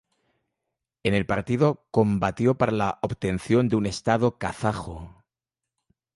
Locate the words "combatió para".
1.91-2.71